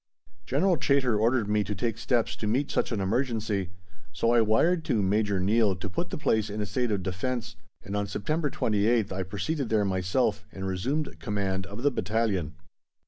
General 0.47 0.77
Chaytor 0.77 1.19
ordered 1.19 1.47
me 1.47 1.63
to 1.63 1.75
take 1.75 1.99
steps 1.99 2.35
to 2.35 2.47
meet 2.47 2.71
such 2.71 2.91
an 2.91 2.99
emergency, 2.99 3.69
so 4.11 4.31
I 4.33 4.41
wired 4.41 4.83
to 4.85 4.99
Major 5.03 5.39
Neill 5.39 5.75
to 5.75 5.89
put 5.91 6.09
the 6.09 6.17
place 6.17 6.49
in 6.49 6.59
a 6.59 6.65
state 6.65 6.89
of 6.89 7.03
defence, 7.03 7.55
and 7.83 7.95
on 7.95 8.07
September 8.07 8.49
28th 8.49 9.11
I 9.11 9.21
proceeded 9.21 9.69
there 9.69 9.85
myself 9.85 10.43
and 10.51 10.65
resumed 10.65 11.19
command 11.19 11.67
of 11.67 11.83
the 11.83 11.91
battalion. 11.91 12.55